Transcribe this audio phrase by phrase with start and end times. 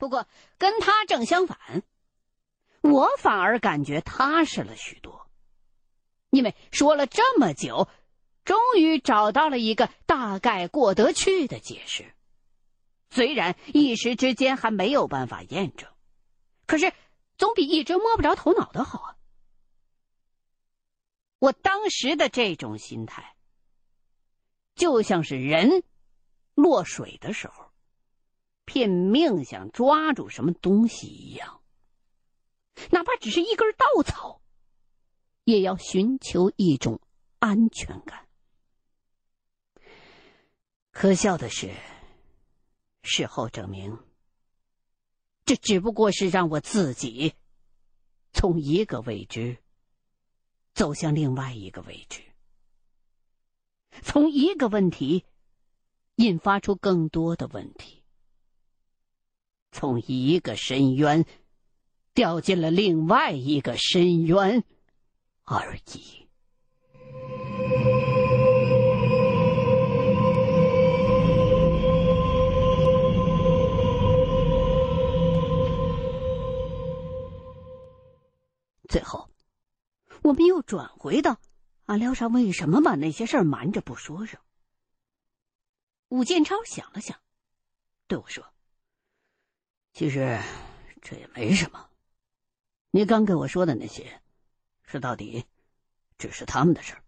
[0.00, 1.82] 不过跟他正相反，
[2.80, 5.30] 我反而感觉踏实了许多，
[6.30, 7.86] 因为说了这么久，
[8.46, 12.14] 终于找到了一个大概过得去的解释。
[13.10, 15.86] 虽然一时之间还没有办法验证，
[16.66, 16.90] 可是
[17.36, 19.16] 总比一直摸不着头脑的好啊！
[21.40, 23.36] 我当时的这种心态，
[24.74, 25.82] 就像是人
[26.54, 27.69] 落水的时候。
[28.72, 31.60] 拼命想抓住什么东西一样，
[32.92, 34.40] 哪怕只是一根稻草，
[35.42, 37.00] 也要寻求一种
[37.40, 38.28] 安全感。
[40.92, 41.74] 可笑的是，
[43.02, 43.98] 事后证明，
[45.44, 47.34] 这只不过是让我自己
[48.32, 49.58] 从一个未知
[50.74, 52.22] 走向另外一个未知，
[54.02, 55.24] 从一个问题
[56.14, 57.99] 引发出更多的问题。
[59.72, 61.24] 从一个深渊
[62.12, 64.64] 掉进了另外一个深渊
[65.44, 66.28] 而已。
[78.88, 79.30] 最后，
[80.22, 81.40] 我们又转回到
[81.84, 84.40] 阿廖沙为什么把那些事儿瞒着不说上。
[86.08, 87.16] 武建超想了想，
[88.08, 88.44] 对我说。
[89.92, 90.40] 其实，
[91.02, 91.90] 这也没什么。
[92.90, 94.22] 你刚给我说的那些，
[94.84, 95.44] 说到底，
[96.16, 97.04] 只是他们的事儿。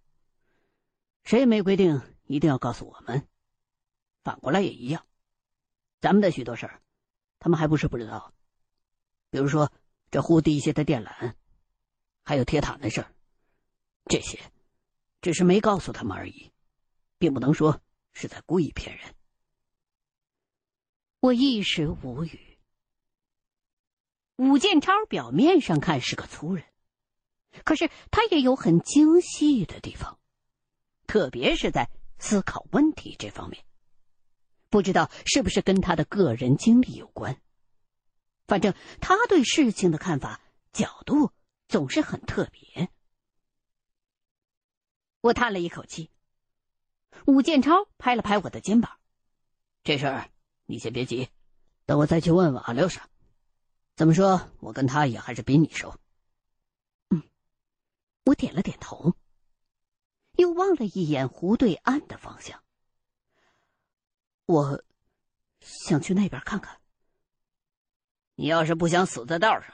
[1.25, 3.27] 谁也没规定一定要告诉我们，
[4.25, 5.07] 反过来也一样。
[6.01, 6.83] 咱们的许多事儿，
[7.39, 8.35] 他们还不是不知道。
[9.31, 9.73] 比如说
[10.11, 11.35] 这护地下的电缆，
[12.25, 13.15] 还有铁塔那事儿，
[14.07, 14.39] 这些
[15.21, 16.53] 只是没告诉他们而已，
[17.19, 17.81] 并不能说
[18.13, 19.15] 是在故意骗人。
[21.21, 22.52] 我一时无语。
[24.43, 26.65] 武建超表面上看是个粗人，
[27.65, 30.19] 可是他也有很精细的地方，
[31.07, 31.89] 特别是在
[32.19, 33.65] 思考问题这方面。
[34.69, 37.41] 不知道是不是跟他的个人经历有关，
[38.49, 40.41] 反正他对事情的看法
[40.73, 41.31] 角度
[41.69, 42.89] 总是很特别。
[45.21, 46.11] 我叹了一口气，
[47.27, 48.99] 武建超拍了拍我的肩膀
[49.85, 50.31] ：“这事儿
[50.67, 51.29] 你先别急，
[51.87, 53.09] 等我再去问问阿廖沙。”
[54.03, 54.51] 怎么说？
[54.59, 55.95] 我跟他也还是比你熟。
[57.11, 57.23] 嗯，
[58.25, 59.15] 我点了点头，
[60.33, 62.65] 又望了一眼湖对岸的方向。
[64.45, 64.83] 我
[65.61, 66.81] 想去那边看看。
[68.35, 69.73] 你要是不想死在道上，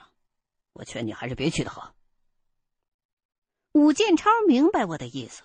[0.75, 1.95] 我劝你还是别去的好。
[3.73, 5.43] 武建超明白我的意思，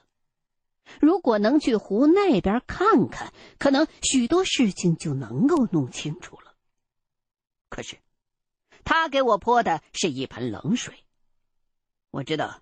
[1.00, 6.54] 如果能去湖那边看看，可能许多事情就能够弄清楚了。
[7.70, 7.98] 可是。
[8.84, 11.04] 他给我泼的是一盆冷水。
[12.12, 12.62] 我知道，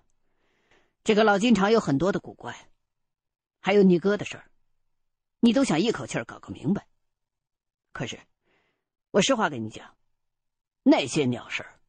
[1.04, 2.70] 这个老金厂有很多的古怪，
[3.60, 4.50] 还有你哥的事儿，
[5.40, 6.86] 你都想一口气搞个明白。
[7.92, 8.18] 可是，
[9.10, 9.94] 我实话跟你讲，
[10.82, 11.80] 那些鸟事儿，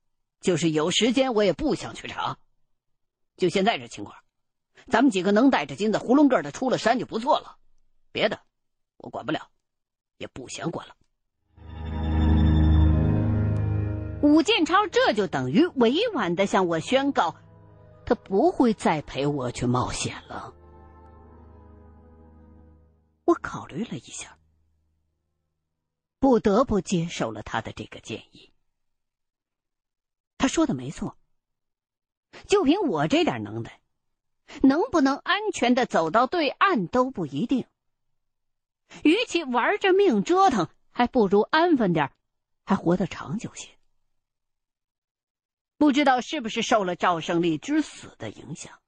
[0.41, 2.37] 就是有时间我也不想去查。
[3.37, 4.17] 就现在这情况，
[4.87, 7.57] 咱们几个能带着金子囫囵个的出了山就不错了，
[8.11, 8.39] 别的
[8.97, 9.49] 我管不了，
[10.17, 10.97] 也不想管了。
[14.23, 17.35] 武建超这就等于委婉的向我宣告，
[18.05, 20.53] 他不会再陪我去冒险了。
[23.25, 24.37] 我考虑了一下，
[26.19, 28.53] 不得不接受了他的这个建议。
[30.37, 31.17] 他说的没错，
[32.47, 33.81] 就凭我这点能耐，
[34.61, 37.65] 能不能安全的走到对岸都不一定。
[39.03, 42.09] 与其玩着命折腾，还不如安分点
[42.63, 43.67] 还活得长久些。
[45.77, 48.79] 不知道是不是受了赵胜利之死的影响，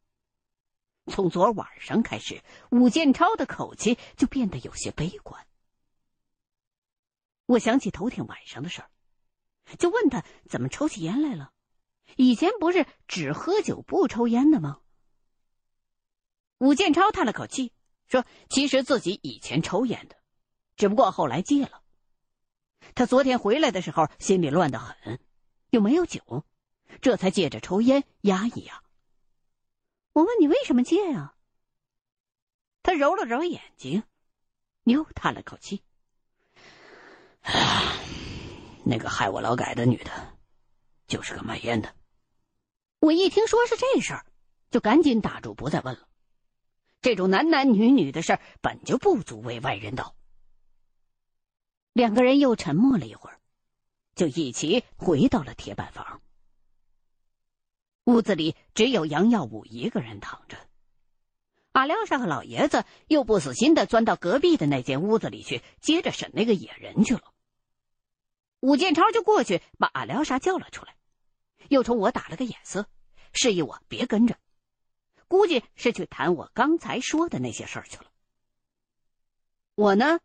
[1.08, 2.42] 从昨晚上开始，
[2.72, 5.46] 武建超的口气就变得有些悲观。
[7.48, 8.90] 我想起头天晚上的事儿，
[9.78, 11.52] 就问他怎么抽起烟来了。
[12.16, 14.80] 以前不是只喝酒不抽烟的吗？
[16.60, 17.74] 武建超叹了口气，
[18.08, 20.16] 说：“其实自己以前抽烟的，
[20.78, 21.84] 只不过后来戒了。
[22.94, 25.20] 他昨天回来的时候，心里乱得很，
[25.72, 26.46] 又没有酒。”
[27.02, 28.84] 这才借着抽烟压一压。
[30.14, 31.36] 我问你为什么戒呀？
[32.84, 34.04] 他揉了揉眼睛，
[34.84, 35.84] 又叹了口气。
[38.84, 40.38] 那个害我劳改的女的，
[41.08, 41.96] 就是个卖烟的。
[43.00, 44.26] 我一听说是这事儿，
[44.70, 46.08] 就赶紧打住，不再问了。
[47.02, 50.16] 这种男男女女的事儿，本就不足为外人道。
[51.94, 53.40] 两个人又沉默了一会儿，
[54.16, 56.22] 就一起回到了铁板房。
[58.06, 60.58] 屋子里只有杨耀武一个人躺着，
[61.72, 67.34] 阿廖沙和老爷子又不死心的钻到隔壁的那间屋子里去，接着审那个野人去了。
[68.60, 70.96] 武建超就过去把阿廖沙叫了出来，
[71.70, 72.88] 又冲我打了个眼色，
[73.34, 74.38] 示意我别跟着，
[75.28, 78.06] 估计是去谈我刚才说的那些事儿去了。
[79.74, 80.20] 我呢，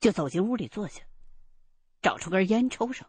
[0.00, 1.02] 就走进屋里坐下，
[2.02, 3.08] 找出根烟抽上，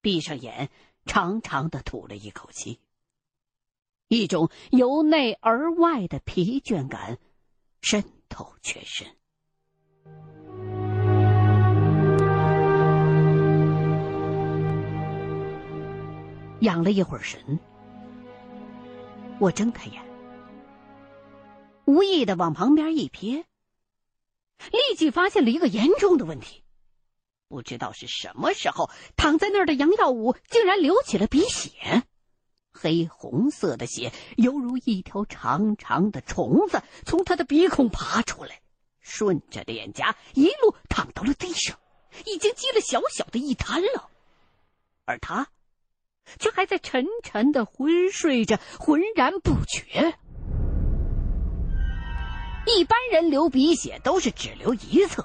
[0.00, 0.70] 闭上眼，
[1.04, 2.80] 长长的吐了一口气。
[4.08, 7.18] 一种由内而外的疲倦感
[7.80, 9.06] 渗透全身。
[16.60, 17.58] 养了一会儿神，
[19.38, 20.02] 我睁开眼，
[21.84, 23.44] 无意的往旁边一瞥，
[24.72, 26.62] 立即发现了一个严重的问题：
[27.48, 32.04] 不知道是什么时候，躺在那儿的杨耀武竟然流起了鼻血。
[32.76, 38.60] 黑红色的血犹如一条长长的虫子从他的鼻孔爬出来，
[39.00, 41.78] 顺着脸颊一路淌到了地上，
[42.26, 44.10] 已经积了小小的一滩了。
[45.04, 45.48] 而他，
[46.38, 50.18] 却还在沉沉的昏睡着，浑然不觉。
[52.66, 55.24] 一般人流鼻血都是只流一侧，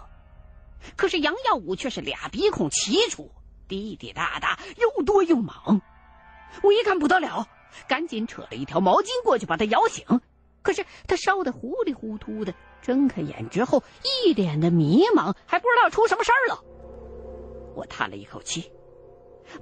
[0.95, 3.31] 可是杨耀武却是俩鼻孔齐出，
[3.67, 5.81] 滴滴答答，又多又猛。
[6.63, 7.47] 我一看不得了，
[7.87, 10.05] 赶紧扯了一条毛巾过去把他摇醒。
[10.61, 13.83] 可是他烧得糊里糊涂的，睁开眼之后
[14.25, 16.63] 一脸的迷茫，还不知道出什么事儿了。
[17.75, 18.71] 我叹了一口气，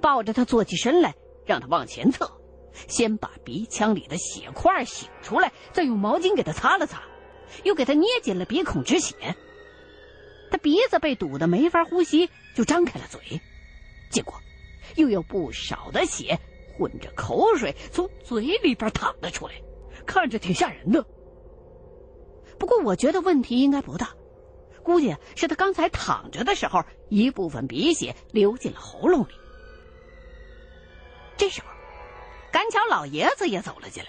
[0.02, 1.14] 抱着他坐起身来，
[1.46, 2.30] 让他往前侧，
[2.86, 7.02] 先把鼻腔里的血块擤出来，再用毛巾给他擦了擦，
[7.64, 9.14] 又给他捏紧了鼻孔止血。
[10.50, 13.40] 他鼻子被堵得没法呼吸，就张开了嘴，
[14.10, 14.34] 结果
[14.96, 16.38] 又有不少的血。
[16.80, 19.52] 混着口水从嘴里边淌了出来，
[20.06, 21.04] 看着挺吓人的。
[22.58, 24.14] 不过我觉得问题应该不大，
[24.82, 29.32] 估计是他刚才躺着的时候，一部分鼻血流进了喉咙里。
[31.36, 31.66] 这时候，
[32.50, 34.08] 赶巧老爷子也走了进来，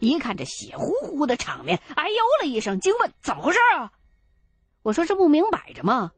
[0.00, 3.92] 一看这血乎乎的场面，哎呦了一声，惊问：“怎么回事啊？”
[4.82, 6.10] 我说：“这不明摆着吗？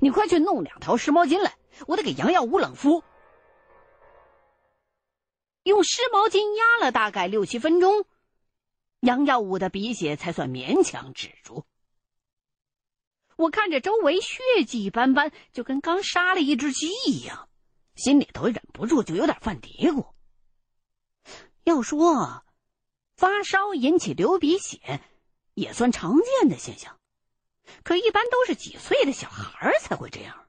[0.00, 1.54] 你快去弄两条湿毛巾来，
[1.86, 3.02] 我得给杨耀武冷敷。”
[5.74, 8.06] 用湿毛巾压了大概六七分钟，
[9.00, 11.64] 杨耀武的鼻血才算勉强止住。
[13.34, 17.48] 我看着周围血迹斑斑，就跟刚杀了一只鸡一样，
[17.96, 20.06] 心里头忍不住就有点犯嘀咕。
[21.64, 22.44] 要说
[23.16, 25.00] 发烧引起流鼻血，
[25.54, 27.00] 也算常见的现象，
[27.82, 30.46] 可一般都是几岁的小孩才会这样。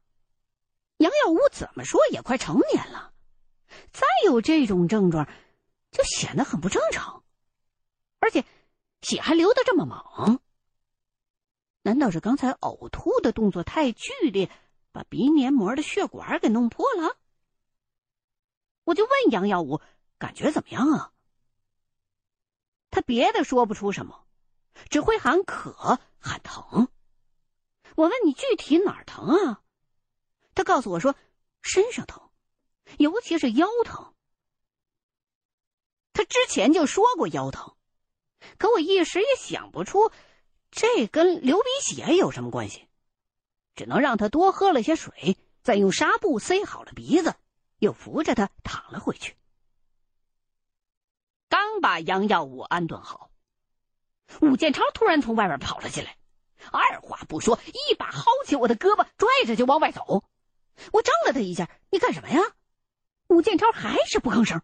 [0.97, 3.14] 杨耀武怎么说也快成年了。
[3.91, 5.27] 再有这种症状，
[5.91, 7.23] 就显得很不正常，
[8.19, 8.45] 而且
[9.01, 10.39] 血还流得这么猛。
[11.83, 14.49] 难道是刚才呕吐的动作太剧烈，
[14.91, 17.17] 把鼻黏膜的血管给弄破了？
[18.83, 19.81] 我就问杨耀武，
[20.17, 21.11] 感觉怎么样啊？
[22.89, 24.25] 他别的说不出什么，
[24.89, 26.87] 只会喊渴、喊疼。
[27.95, 29.61] 我问你具体哪儿疼啊？
[30.53, 31.15] 他告诉我说
[31.61, 32.24] 身上疼。
[32.97, 34.13] 尤其是腰疼，
[36.13, 37.75] 他之前就说过腰疼，
[38.57, 40.11] 可我一时也想不出
[40.71, 42.87] 这跟流鼻血有什么关系，
[43.75, 47.35] 只能让他多喝了些水，再用纱布塞好了鼻子，
[47.79, 49.35] 又扶着他躺了回去。
[51.49, 53.31] 刚把杨耀武安顿好，
[54.41, 56.17] 武建超突然从外边跑了进来，
[56.71, 60.23] 二话不说，一把薅起我的胳膊，拽着就往外走。
[60.91, 62.41] 我怔了他一下：“你干什么呀？”
[63.27, 64.61] 武建超还是不吭声，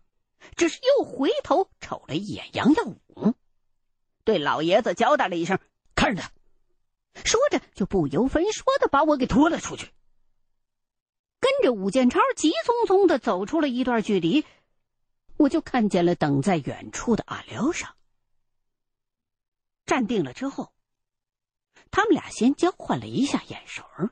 [0.56, 3.34] 只是又回头瞅了一眼杨耀武，
[4.24, 5.60] 对老爷子交代了一声
[5.96, 6.32] ：“看着他。”
[7.26, 9.92] 说着就不由分说的把我给拖了出去。
[11.40, 14.46] 跟着武建超急匆匆的走出了一段距离，
[15.38, 17.96] 我就看见了等在远处的阿廖沙。
[19.86, 20.72] 站定了之后，
[21.90, 24.12] 他们俩先交换了一下眼神儿，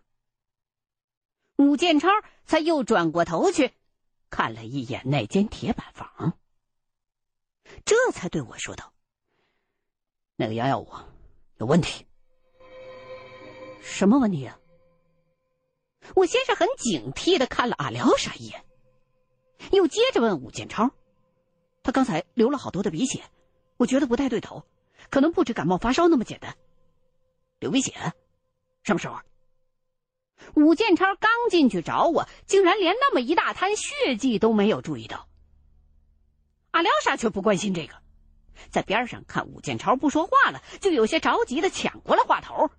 [1.55, 2.09] 武建超
[2.45, 3.71] 才又转过头去。
[4.29, 6.37] 看了一眼那间铁板房，
[7.85, 8.93] 这才对我说道
[10.37, 10.87] ：“那个杨耀武
[11.57, 12.05] 有问题。
[13.81, 14.59] 什么问题啊？”
[16.15, 18.65] 我先是很警惕的看了阿廖沙一眼，
[19.71, 20.89] 又接着问武建超
[21.83, 23.23] ：“他刚才流了好多的鼻血，
[23.77, 24.63] 我觉得不太对头，
[25.09, 26.55] 可能不止感冒发烧那么简单。
[27.59, 27.93] 流鼻血，
[28.83, 29.19] 什么时候？”
[30.55, 35.27] 武建超刚进去找我，竟然连那么一大滩血迹都没有注意到。
[36.71, 37.95] 阿廖沙却不关心这个，
[38.69, 42.69] 在边上看武建超不说话了，就有些着急的抢过了话头：“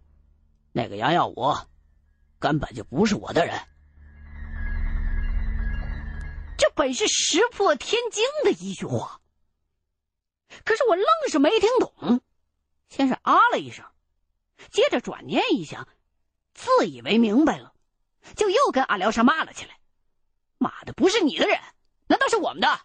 [0.72, 1.54] 那个杨耀武，
[2.38, 3.58] 根本就不是我的人。”
[6.56, 9.20] 这本是石破天惊的一句话，
[10.64, 12.20] 可是我愣是没听懂，
[12.88, 13.84] 先是啊了一声，
[14.70, 15.88] 接着转念一想。
[16.54, 17.72] 自以为明白了，
[18.36, 19.78] 就又跟阿廖沙骂了起来
[20.58, 21.58] ：“妈的，不是你的人，
[22.06, 22.80] 难道是我们的？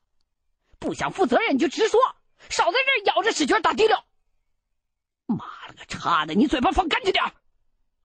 [0.79, 1.99] 不想负责任就直说，
[2.49, 3.97] 少在这咬着使劲打滴溜。”
[5.27, 7.23] 妈了个叉的，你嘴巴放干净点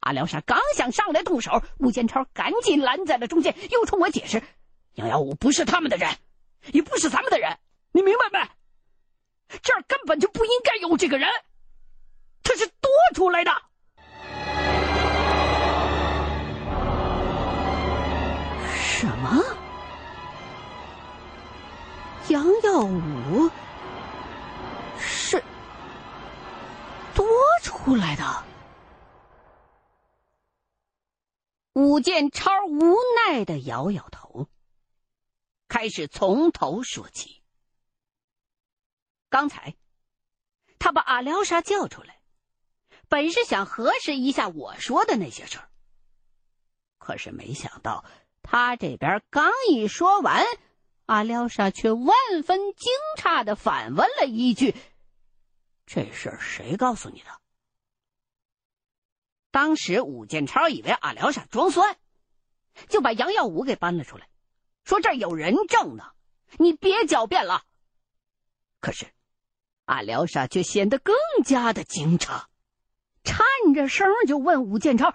[0.01, 4.43] 阿廖沙刚想上来动手，吴建超赶紧拦在了中间，又冲我解释
[4.97, 6.17] ：“杨耀武不是他们的人，
[6.73, 7.59] 也不是咱们的人，
[7.93, 9.59] 你明白没？
[9.63, 11.29] 这儿根本就不应该有这个人，
[12.43, 13.53] 他是多出来的。”
[19.01, 19.43] 什么？
[22.29, 23.51] 杨耀武
[24.99, 25.43] 是
[27.15, 27.27] 多
[27.63, 28.45] 出来的？
[31.73, 34.49] 武建超无奈的摇摇头，
[35.67, 37.43] 开始从头说起。
[39.31, 39.77] 刚才
[40.79, 42.21] 他把阿廖沙叫出来，
[43.09, 45.71] 本是想核实一下我说的那些事儿，
[46.99, 48.05] 可是没想到。
[48.43, 50.45] 他这边刚一说完，
[51.07, 54.75] 阿廖沙却万分惊诧的反问了一句
[55.87, 57.27] ：“这事儿谁告诉你的？”
[59.53, 61.97] 当时武建超以为阿廖沙装蒜，
[62.89, 64.29] 就把杨耀武给搬了出来，
[64.85, 66.13] 说：“这儿有人证呢，
[66.59, 67.65] 你别狡辩了。”
[68.81, 69.07] 可是
[69.85, 72.45] 阿廖沙却显得更加的惊诧，
[73.23, 75.15] 颤着声就问武建超：“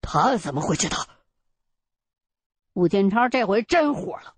[0.00, 1.08] 他怎么会知道？”
[2.78, 4.36] 武建超这回真火了，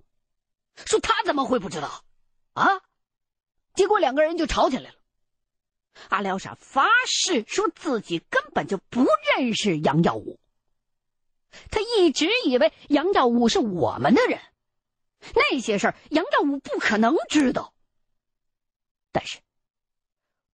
[0.86, 2.04] 说他怎么会不知道？
[2.54, 2.80] 啊！
[3.74, 4.96] 结果两个人就吵起来了。
[6.08, 9.04] 阿廖沙发誓说自己根本就不
[9.36, 10.40] 认识杨耀武，
[11.70, 14.40] 他一直以为杨耀武是我们的人，
[15.34, 17.74] 那些事儿杨耀武不可能知道。
[19.12, 19.40] 但是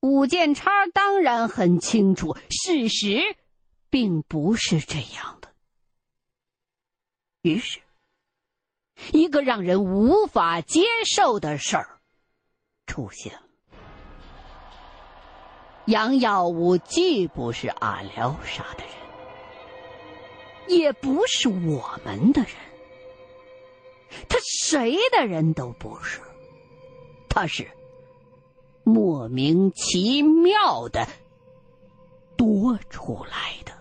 [0.01, 3.37] 武建超当然很清楚，事实
[3.91, 5.36] 并不是这样。
[7.47, 7.79] 于是，
[9.13, 12.01] 一个让人无法接受的事儿
[12.89, 13.43] 出现了。
[15.85, 22.51] 杨耀武既不是阿廖沙的人，也不是我们的人，
[24.29, 26.21] 他谁的人都不是，
[27.29, 27.71] 他是
[28.83, 31.07] 莫名其妙的
[32.37, 33.76] 多出来的。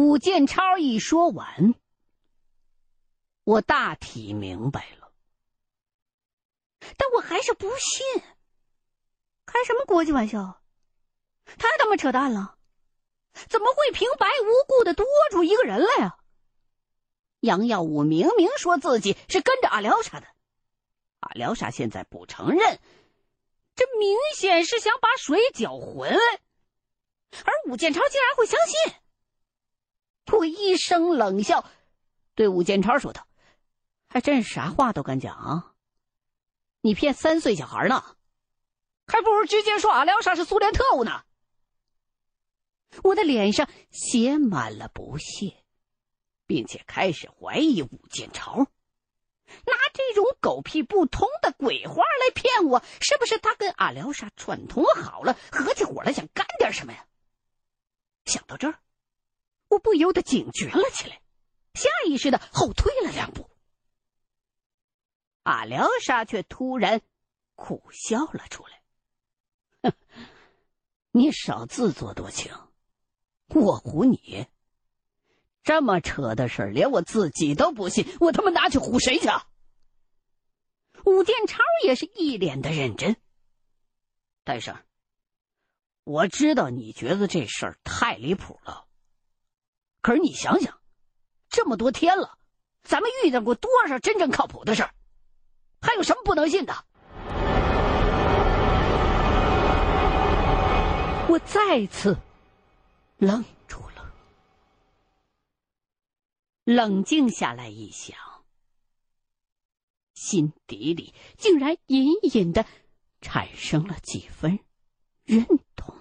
[0.00, 1.74] 武建超一说完，
[3.44, 5.12] 我大体明白了，
[6.96, 8.22] 但我还是不信。
[9.44, 10.62] 开什么国际玩笑？
[11.44, 12.56] 太他妈扯淡了！
[13.48, 16.16] 怎么会平白无故的多出一个人来啊？
[17.40, 20.26] 杨耀武明明说自己是跟着阿廖沙的，
[21.20, 22.80] 阿廖沙现在不承认，
[23.74, 26.10] 这明显是想把水搅浑，
[27.44, 28.94] 而武建超竟然会相信。
[30.32, 31.64] 我一声冷笑，
[32.34, 33.26] 对武建超说道
[34.08, 35.74] ：“还真是啥话都敢讲啊！
[36.80, 38.16] 你骗三岁小孩呢，
[39.06, 41.24] 还不如直接说阿廖沙是苏联特务呢。”
[43.04, 45.62] 我的脸上写满了不屑，
[46.46, 48.66] 并且开始怀疑武建超
[49.64, 57.04] 拿这种狗屁不通的鬼话来骗我，是不是他跟阿廖沙串通好了，合起伙来想干点什么呀？
[58.24, 58.78] 想到这儿。
[59.70, 61.22] 我不由得警觉了起来，
[61.74, 63.48] 下意识的后退了两步。
[65.44, 67.00] 阿廖沙却突然
[67.54, 68.82] 苦笑了出来
[69.82, 69.92] ：“哼，
[71.12, 72.52] 你少自作多情，
[73.48, 74.46] 我唬你？
[75.62, 79.28] 这么扯的事连我自己都不信，我他妈拿去唬谁去？”
[81.06, 83.16] 武建超也是一脸的认真。
[84.44, 84.76] 戴生，
[86.04, 88.88] 我知道你觉得这事儿太离谱了。
[90.00, 90.80] 可是你想想，
[91.48, 92.38] 这么多天了，
[92.82, 94.94] 咱们遇见过多少真正靠谱的事儿？
[95.82, 96.84] 还有什么不能信的？
[101.28, 102.16] 我再次
[103.18, 104.12] 愣住了，
[106.64, 108.18] 冷静下来一想，
[110.14, 112.66] 心底里竟然隐隐的
[113.20, 114.58] 产生了几分
[115.24, 115.94] 认同。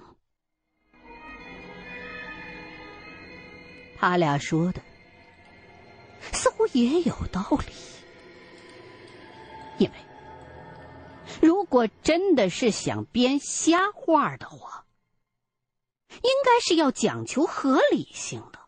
[3.99, 4.81] 他俩说的
[6.31, 7.73] 似乎也有道理，
[9.77, 9.95] 因为
[11.41, 14.85] 如果真的是想编瞎话的话，
[16.07, 18.59] 应该是要讲求合理性的。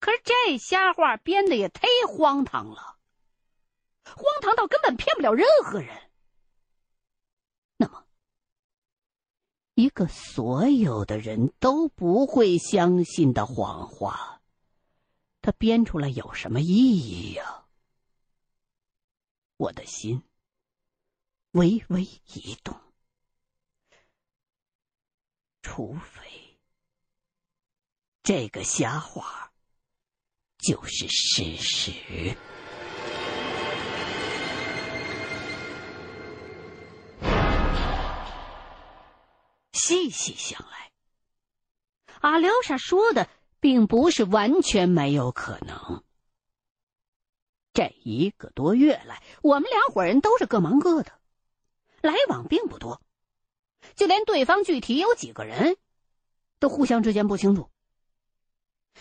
[0.00, 2.96] 可是这瞎话编的也忒荒唐了，
[4.04, 6.10] 荒唐到根本骗不了任何人。
[7.76, 8.04] 那么，
[9.78, 14.42] 一个所有的人都不会相信的谎话，
[15.40, 17.64] 他编出来有什么意义呀？
[19.56, 20.24] 我的心
[21.52, 22.76] 微微一动，
[25.62, 26.58] 除非
[28.24, 29.52] 这个瞎话
[30.56, 32.36] 就是事实。
[40.28, 40.92] 细细想来，
[42.20, 43.30] 阿廖沙说的
[43.60, 46.04] 并不是完全没有可能。
[47.72, 51.18] 这一个多月来，我们两伙人都是各忙各的，
[52.02, 53.00] 来往并不多，
[53.94, 55.78] 就连对方具体有几个人，
[56.58, 57.70] 都互相之间不清楚。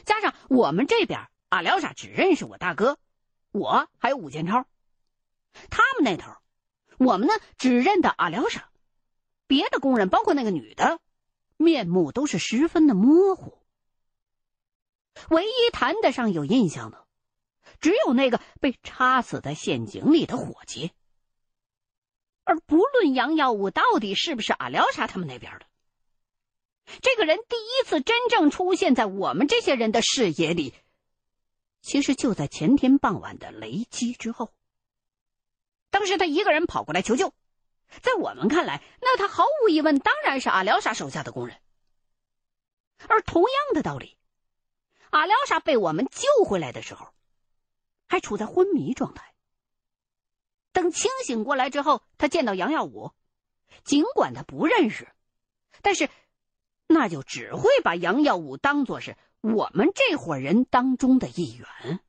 [0.05, 2.98] 加上我们这边，阿廖沙只认识我大哥，
[3.51, 4.65] 我还有武建超，
[5.69, 6.31] 他们那头，
[6.98, 8.69] 我们呢只认得阿廖沙。
[9.46, 11.00] 别的工人，包括那个女的，
[11.57, 13.57] 面目都是十分的模糊。
[15.29, 17.05] 唯一谈得上有印象的，
[17.81, 20.91] 只有那个被插死在陷阱里的伙计。
[22.43, 25.65] 而不论杨耀武到底是不是阿廖沙他们那边的，
[27.01, 30.73] 这个人第一次真正出现在我们这些人的视野里，
[31.81, 34.53] 其实就在前天傍晚的雷击之后。
[35.89, 37.33] 当时他一个人跑过来求救。
[38.01, 41.58] 在我们看来，那他毫无疑问当然是阿廖沙手下的工人。
[43.08, 44.17] 而同样的道理，
[45.10, 47.13] 阿廖沙被我们救回来的时候，
[48.08, 49.34] 还处在昏迷状态。
[50.73, 53.13] 等清醒过来之后，他见到杨耀武，
[53.84, 55.08] 尽管他不认识，
[55.82, 56.10] 但是
[56.88, 62.00] 那就只会把杨耀武当做是我们这伙人当中的一员。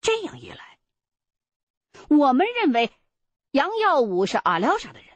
[0.00, 0.78] 这样一来，
[2.08, 2.92] 我们认为。
[3.52, 5.08] 杨耀武是阿廖沙的人，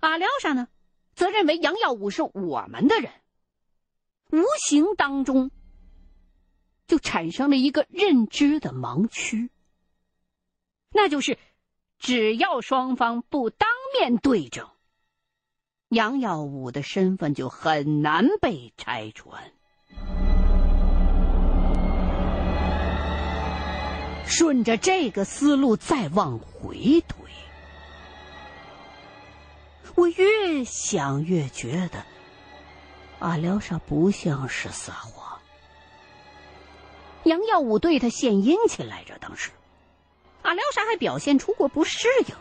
[0.00, 0.68] 阿廖沙呢，
[1.14, 3.12] 则认为杨耀武是我们的人，
[4.32, 5.50] 无形当中
[6.86, 9.50] 就产生了一个认知的盲区，
[10.90, 11.38] 那就是
[11.98, 14.68] 只要双方不当面对证，
[15.88, 19.52] 杨耀武的身份就很难被拆穿。
[24.26, 27.16] 顺着这个思路再往回推，
[29.94, 32.04] 我越想越觉得
[33.20, 35.38] 阿廖沙不像是撒谎。
[37.22, 39.50] 杨耀武对他献殷勤来着，当时
[40.42, 42.34] 阿廖沙还表现出过不适应。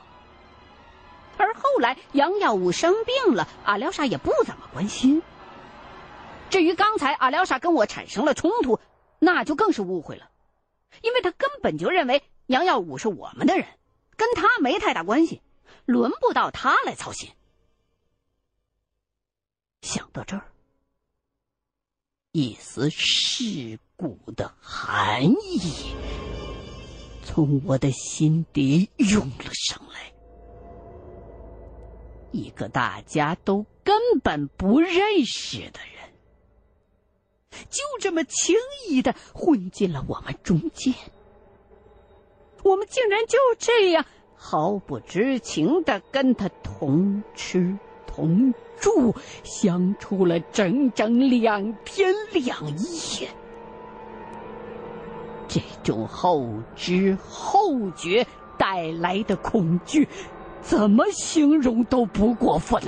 [1.38, 5.21] 而后来杨耀武生病了，阿廖沙也不怎么关心。
[6.50, 8.80] 至于刚才阿廖沙跟我产生了冲突，
[9.19, 10.30] 那就更是误会了。
[11.02, 13.68] 因为他根本就认为杨耀武是我们的人，
[14.16, 15.42] 跟他没太大关系，
[15.86, 17.30] 轮不到他来操心。
[19.82, 20.52] 想到这儿，
[22.32, 25.96] 一丝世故的寒意
[27.24, 30.12] 从我的心底涌了上来。
[32.32, 35.95] 一个大家都根本不认识的人。
[37.70, 38.56] 就这么轻
[38.88, 40.94] 易的混进了我们中间，
[42.63, 49.13] 我们竟然就这样毫不知情的跟他同吃同住，
[49.44, 53.30] 相处了整整两天两夜。
[55.48, 56.44] 这种后
[56.76, 58.26] 知后觉
[58.58, 60.08] 带来的恐惧，
[60.62, 62.82] 怎么形容都不过分。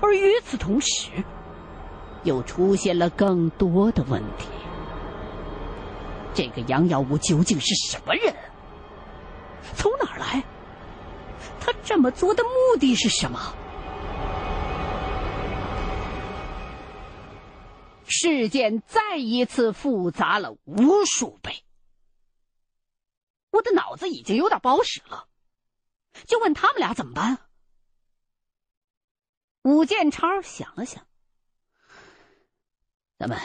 [0.00, 1.10] 而与此同时，
[2.24, 4.48] 又出现了更多的问题。
[6.34, 8.34] 这个杨耀武究竟是什么人？
[9.76, 10.42] 从哪儿来？
[11.60, 13.54] 他这么做的目的是什么？
[18.06, 21.64] 事件再一次复杂了无数倍，
[23.50, 25.26] 我的脑子已经有点不好使了。
[26.26, 27.38] 就问他们俩怎么办？
[29.62, 31.06] 武建超想了想。
[33.20, 33.38] 咱们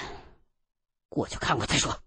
[1.10, 2.02] 过去看看再说。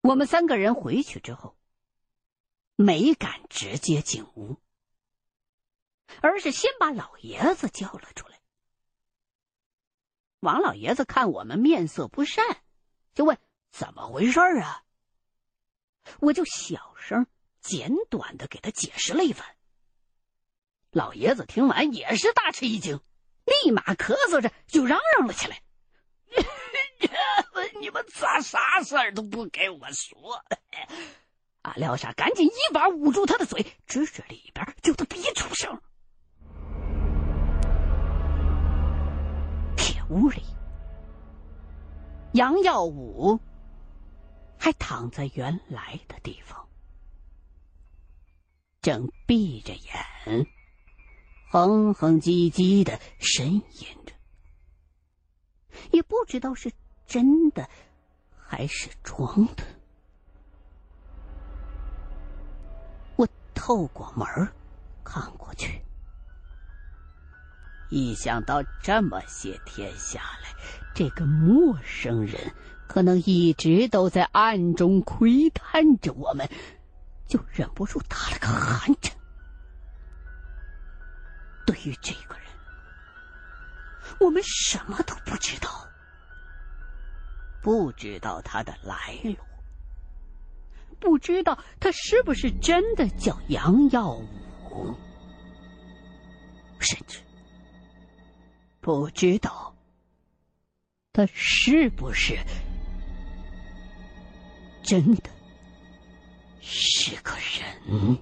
[0.00, 1.56] 我们三个人回去之后，
[2.74, 4.60] 没敢直接进屋，
[6.20, 8.40] 而是先把老爷子叫了出来。
[10.40, 12.44] 王老爷子看我们面色不善，
[13.14, 13.38] 就问
[13.70, 14.82] 怎么回事啊？
[16.18, 17.28] 我就小声
[17.60, 19.56] 简短的给他解释了一番。
[20.90, 23.00] 老爷子听完也是大吃一惊，
[23.46, 25.60] 立马咳嗽着就嚷嚷了起来。
[27.80, 30.44] 你们咋啥事儿都不给我说？
[31.62, 35.80] 阿廖沙赶紧一把捂住他的嘴，指指里边，叫他别出声。
[39.76, 40.42] 铁屋里，
[42.32, 43.40] 杨耀武
[44.58, 46.68] 还躺在原来的地方，
[48.80, 50.46] 正闭着眼，
[51.48, 53.62] 哼哼唧唧的呻吟
[54.04, 54.12] 着，
[55.90, 56.70] 也不知道是。
[57.08, 57.68] 真的
[58.36, 59.62] 还是装的？
[63.14, 64.26] 我透过门
[65.04, 65.80] 看过去，
[67.90, 70.52] 一想到这么些天下来，
[70.96, 72.52] 这个陌生人
[72.88, 76.50] 可能一直都在暗中窥探着我们，
[77.28, 79.15] 就忍不住打了个寒颤。
[81.76, 82.44] 对于这个人，
[84.18, 85.68] 我们什么都不知道。
[87.62, 89.36] 不知道他的来路，
[90.98, 94.94] 不知道他是不是真的叫杨耀武，
[96.78, 97.18] 甚至
[98.80, 99.74] 不知道
[101.12, 102.38] 他是不是
[104.82, 105.30] 真的
[106.60, 108.16] 是个人。